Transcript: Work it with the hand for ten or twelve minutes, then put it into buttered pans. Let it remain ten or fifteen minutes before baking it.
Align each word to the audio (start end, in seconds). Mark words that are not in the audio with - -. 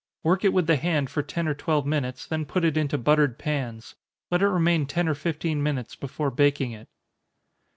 Work 0.23 0.43
it 0.43 0.51
with 0.51 0.65
the 0.65 0.77
hand 0.77 1.11
for 1.11 1.21
ten 1.21 1.47
or 1.47 1.53
twelve 1.53 1.85
minutes, 1.85 2.25
then 2.25 2.45
put 2.47 2.65
it 2.65 2.75
into 2.75 2.97
buttered 2.97 3.37
pans. 3.37 3.93
Let 4.31 4.41
it 4.41 4.47
remain 4.49 4.87
ten 4.87 5.07
or 5.07 5.13
fifteen 5.13 5.61
minutes 5.61 5.95
before 5.95 6.31
baking 6.31 6.71
it. 6.71 6.89